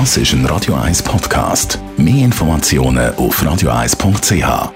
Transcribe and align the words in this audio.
Das 0.00 0.16
ist 0.16 0.32
ein 0.32 0.44
Radio 0.46 0.74
1 0.74 1.04
Podcast. 1.04 1.78
Mehr 1.96 2.24
Informationen 2.24 3.14
auf 3.14 3.40
radio1.ch. 3.40 4.72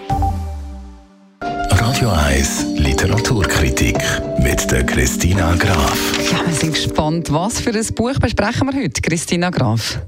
Radio 1.41 2.10
1 2.10 2.66
Literaturkritik 2.76 3.98
mit 4.38 4.70
der 4.70 4.86
Christina 4.86 5.56
Graf. 5.56 6.12
Ja, 6.30 6.46
wir 6.46 6.54
sind 6.54 6.72
gespannt. 6.72 7.32
Was 7.32 7.58
für 7.58 7.70
ein 7.70 7.94
Buch 7.96 8.16
besprechen 8.20 8.70
wir 8.70 8.80
heute, 8.80 9.02
Christina 9.02 9.50
Graf? 9.50 9.99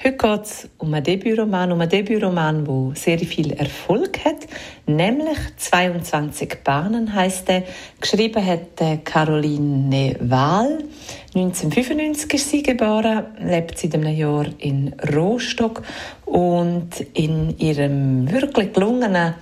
Heute 0.00 0.16
geht 0.16 0.42
es 0.44 0.68
um 0.78 0.94
einen 0.94 1.02
Debütroman, 1.02 1.72
um 1.72 1.80
einen 1.80 1.90
Debütroman, 1.90 2.64
der 2.64 2.94
sehr 2.94 3.18
viel 3.18 3.50
Erfolg 3.54 4.24
hat, 4.24 4.46
nämlich 4.86 5.38
22 5.56 6.62
Bahnen 6.62 7.12
heißt 7.12 7.48
er. 7.48 7.64
Geschrieben 8.00 8.46
hat 8.46 9.04
Caroline 9.04 10.14
Wahl. 10.20 10.84
1995 11.34 12.32
ist 12.32 12.48
sie 12.48 12.62
geboren, 12.62 13.24
lebt 13.40 13.76
seit 13.76 13.96
einem 13.96 14.16
Jahr 14.16 14.46
in 14.58 14.94
Rostock 15.12 15.82
und 16.26 17.00
in 17.14 17.58
ihrem 17.58 18.30
wirklich 18.30 18.72
gelungenen 18.72 19.34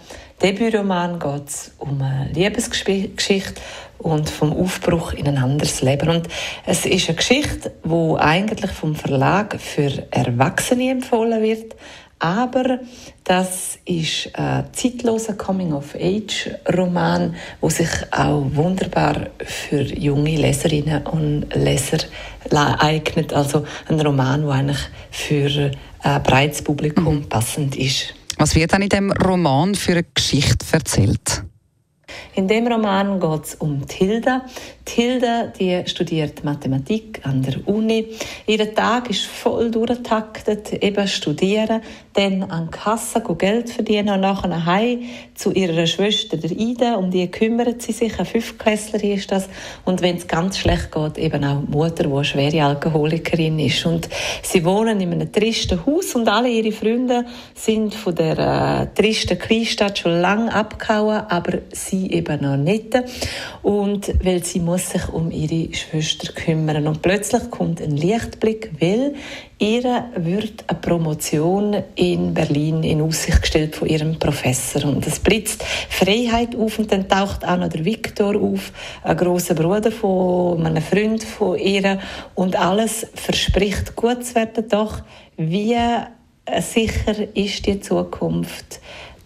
Debütroman 0.42 1.18
geht 1.18 1.48
es 1.48 1.72
um 1.78 2.00
eine 2.02 2.30
Liebesgeschichte 2.32 3.60
und 3.98 4.28
vom 4.28 4.52
Aufbruch 4.52 5.14
in 5.14 5.28
ein 5.28 5.38
anderes 5.38 5.80
Leben. 5.80 6.10
Und 6.10 6.28
es 6.66 6.84
ist 6.84 7.08
eine 7.08 7.16
Geschichte, 7.16 7.72
wo 7.82 8.16
eigentlich 8.16 8.70
vom 8.70 8.94
Verlag 8.94 9.58
für 9.58 10.06
Erwachsene 10.10 10.90
empfohlen 10.90 11.42
wird, 11.42 11.74
aber 12.18 12.78
das 13.24 13.78
ist 13.84 14.30
ein 14.38 14.72
zeitloser 14.72 15.34
Coming-of-Age-Roman, 15.34 17.34
wo 17.60 17.68
sich 17.68 17.90
auch 18.10 18.42
wunderbar 18.52 19.26
für 19.44 19.82
junge 19.82 20.36
Leserinnen 20.36 21.06
und 21.06 21.54
Leser 21.54 21.98
eignet. 22.50 23.34
Also 23.34 23.66
ein 23.88 24.00
Roman, 24.00 24.42
der 24.42 24.50
eigentlich 24.50 24.88
für 25.10 25.70
ein 26.00 26.22
breites 26.22 26.62
Publikum 26.62 27.16
mhm. 27.16 27.28
passend 27.28 27.76
ist. 27.76 28.14
Was 28.38 28.54
wird 28.54 28.72
dann 28.72 28.82
in 28.82 28.90
dem 28.90 29.12
Roman 29.12 29.74
für 29.74 29.92
eine 29.92 30.04
Geschichte 30.04 30.66
erzählt? 30.72 31.45
In 32.36 32.48
dem 32.48 32.66
Roman 32.66 33.18
geht 33.18 33.44
es 33.44 33.54
um 33.54 33.86
Tilda. 33.88 34.42
Tilda 34.84 35.46
die 35.46 35.82
studiert 35.86 36.44
Mathematik 36.44 37.20
an 37.24 37.40
der 37.40 37.66
Uni. 37.66 38.08
Ihr 38.46 38.74
Tag 38.74 39.08
ist 39.08 39.24
voll 39.24 39.70
durchgetaktet, 39.70 40.70
eben 40.82 41.08
studieren, 41.08 41.80
dann 42.12 42.42
an 42.42 42.68
die 42.70 42.76
Kasse 42.78 43.22
Geld 43.38 43.70
verdienen 43.70 44.10
und 44.10 44.20
nachher 44.20 44.48
nach 44.48 44.66
Hause 44.66 44.98
zu 45.34 45.52
ihrer 45.52 45.86
Schwester 45.86 46.36
der 46.36 46.50
Ida. 46.50 46.96
Um 46.96 47.10
die 47.10 47.26
kümmert 47.30 47.80
sie 47.80 47.92
sich, 47.92 48.14
eine 48.16 48.26
Fünfklässlerin 48.26 49.12
ist 49.12 49.32
das. 49.32 49.48
Und 49.86 50.02
wenn 50.02 50.16
es 50.16 50.28
ganz 50.28 50.58
schlecht 50.58 50.92
geht, 50.92 51.16
eben 51.16 51.42
auch 51.42 51.62
die 51.62 51.70
Mutter, 51.70 52.04
die 52.04 52.12
eine 52.12 52.24
schwere 52.24 52.64
Alkoholikerin 52.64 53.58
ist. 53.58 53.86
Und 53.86 54.10
sie 54.42 54.62
wohnen 54.62 55.00
in 55.00 55.10
einem 55.10 55.32
tristen 55.32 55.84
Haus 55.86 56.14
und 56.14 56.28
alle 56.28 56.50
ihre 56.50 56.72
Freunde 56.72 57.24
sind 57.54 57.94
von 57.94 58.14
der 58.14 58.38
äh, 58.38 58.86
tristen 58.94 59.38
Kleinstadt 59.38 59.98
schon 59.98 60.20
lange 60.20 60.52
abgehauen, 60.54 61.22
aber 61.28 61.58
sie 61.72 62.10
eben 62.10 62.25
noch 62.28 62.56
nicht. 62.56 62.94
Und 63.62 64.12
weil 64.24 64.44
sie 64.44 64.60
muss 64.60 64.90
sich 64.90 65.08
um 65.08 65.30
ihre 65.30 65.72
Schwester 65.74 66.32
kümmern. 66.32 66.86
Und 66.86 67.02
plötzlich 67.02 67.50
kommt 67.50 67.80
ein 67.80 67.96
Lichtblick, 67.96 68.70
weil 68.80 69.14
ihr 69.58 70.04
wird 70.16 70.64
eine 70.66 70.78
Promotion 70.80 71.82
in 71.94 72.34
Berlin 72.34 72.82
in 72.82 73.00
Aussicht 73.00 73.42
gestellt 73.42 73.76
von 73.76 73.88
ihrem 73.88 74.18
Professor. 74.18 74.84
Und 74.84 75.06
es 75.06 75.18
blitzt 75.18 75.62
Freiheit 75.62 76.54
auf 76.56 76.78
und 76.78 76.92
dann 76.92 77.08
taucht 77.08 77.46
auch 77.46 77.56
noch 77.56 77.68
der 77.68 77.84
Viktor 77.84 78.36
auf, 78.36 78.72
ein 79.02 79.16
großer 79.16 79.54
Bruder 79.54 79.92
von 79.92 80.66
einem 80.66 80.82
Freund 80.82 81.22
von 81.22 81.58
ihr. 81.58 81.98
Und 82.34 82.56
alles 82.56 83.06
verspricht 83.14 83.96
gut 83.96 84.24
zu 84.24 84.34
werden, 84.34 84.68
doch 84.68 85.02
wie 85.36 85.76
sicher 86.60 87.34
ist 87.34 87.66
die 87.66 87.80
Zukunft? 87.80 88.80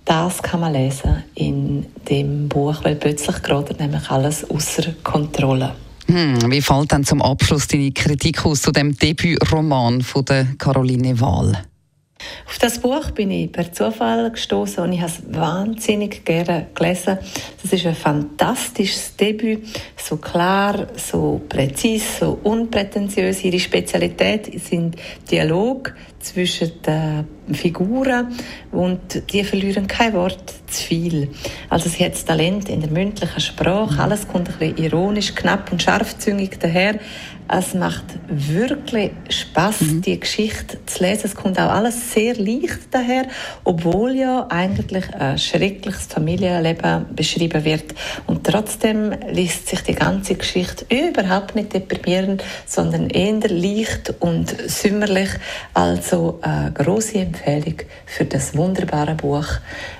Das 0.04 0.42
kann 0.42 0.60
man 0.60 0.72
lesen 0.72 1.22
in 1.34 1.86
dem 2.08 2.48
Buch, 2.48 2.82
weil 2.82 2.96
plötzlich 2.96 3.42
gerade 3.42 3.74
nämlich 3.74 4.10
alles 4.10 4.48
außer 4.48 4.92
Kontrolle. 5.04 5.74
Hm, 6.06 6.50
wie 6.50 6.60
fällt 6.60 6.90
dann 6.92 7.04
zum 7.04 7.22
Abschluss 7.22 7.68
deine 7.68 7.92
Kritik 7.92 8.44
aus 8.44 8.62
zu 8.62 8.72
dem 8.72 8.96
Debütroman 8.96 10.00
von 10.02 10.24
der 10.24 10.46
Caroline 10.58 11.20
Wahl? 11.20 11.64
Auf 12.46 12.58
das 12.58 12.78
Buch 12.78 13.12
bin 13.12 13.30
ich 13.30 13.50
per 13.50 13.72
Zufall 13.72 14.30
gestoßen 14.30 14.82
und 14.82 14.92
ich 14.92 15.00
habe 15.00 15.12
es 15.12 15.34
wahnsinnig 15.34 16.24
gerne 16.24 16.66
gelesen. 16.74 17.18
Das 17.62 17.72
ist 17.72 17.86
ein 17.86 17.94
fantastisches 17.94 19.16
Debüt, 19.16 19.62
so 19.96 20.16
klar, 20.16 20.88
so 20.96 21.40
präzise, 21.48 22.04
so 22.20 22.38
unprätentiös. 22.42 23.44
Ihre 23.44 23.58
Spezialität 23.58 24.60
sind 24.60 24.96
Dialog 25.30 25.94
zwischen 26.20 26.70
den 26.82 27.26
Figuren 27.54 28.28
und 28.70 29.00
die 29.32 29.42
verlieren 29.42 29.86
kein 29.86 30.12
Wort 30.12 30.54
zu 30.66 30.82
viel. 30.82 31.28
Also 31.68 31.88
sie 31.88 32.04
hat 32.04 32.12
das 32.12 32.24
Talent 32.24 32.68
in 32.68 32.80
der 32.80 32.90
mündlichen 32.90 33.40
Sprache, 33.40 34.00
alles 34.00 34.28
kommt 34.28 34.48
ein 34.48 34.58
bisschen 34.58 34.84
ironisch, 34.84 35.34
knapp 35.34 35.72
und 35.72 35.82
scharfzüngig 35.82 36.58
daher. 36.60 36.98
Es 37.52 37.74
macht 37.74 38.04
wirklich 38.28 39.10
Spaß, 39.28 39.80
mhm. 39.80 40.02
die 40.02 40.20
Geschichte 40.20 40.78
zu 40.86 41.02
lesen. 41.02 41.22
Es 41.24 41.34
kommt 41.34 41.58
auch 41.58 41.70
alles 41.70 42.12
sehr 42.12 42.36
leicht 42.36 42.78
daher, 42.92 43.26
obwohl 43.64 44.12
ja 44.12 44.46
eigentlich 44.48 45.12
ein 45.12 45.36
schreckliches 45.36 46.06
Familienleben 46.06 47.06
beschrieben 47.16 47.64
wird. 47.64 47.92
Und 48.28 48.46
trotzdem 48.46 49.12
liest 49.32 49.66
sich 49.66 49.80
die 49.80 49.96
ganze 49.96 50.36
Geschichte 50.36 50.86
überhaupt 50.94 51.56
nicht 51.56 51.74
deprimierend, 51.74 52.44
sondern 52.66 53.10
eher 53.10 53.40
leicht 53.48 54.14
und 54.20 54.54
sümmerlich. 54.70 55.30
Also 56.10 56.40
eine 56.42 56.72
große 56.72 57.20
Empfehlung 57.20 57.74
für 58.04 58.24
das 58.24 58.56
wunderbare 58.56 59.14
Buch, 59.14 59.46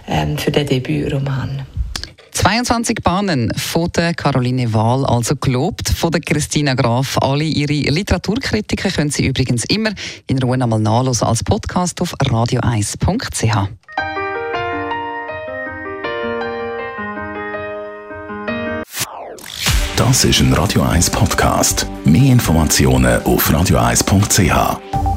ähm, 0.09 0.37
für 0.37 0.50
den 0.50 0.66
Debütroman. 0.66 1.62
22 2.32 3.00
Bahnen 3.04 3.53
von 3.54 3.93
der 3.93 4.15
Caroline 4.15 4.75
Wahl, 4.75 5.06
also 5.06 5.37
gelobt 5.37 5.88
von 5.88 6.10
der 6.10 6.21
Christina 6.21 6.75
Graf. 6.75 7.16
Alle 7.19 7.44
ihre 7.44 7.75
Literaturkritiken 7.75 8.91
können 8.91 9.10
Sie 9.10 9.25
übrigens 9.25 9.65
immer 9.66 9.93
in 10.26 10.43
Ruhe 10.43 10.60
einmal 10.60 10.81
nachlesen 10.81 11.28
als 11.28 11.44
Podcast 11.44 12.00
auf 12.03 12.12
radio1.ch. 12.16 13.69
Das 19.94 20.25
ist 20.25 20.41
ein 20.41 20.53
Radio 20.54 20.82
1 20.82 21.10
Podcast. 21.10 21.87
Mehr 22.04 22.32
Informationen 22.32 23.22
auf 23.22 23.48
radio1.ch. 23.48 25.09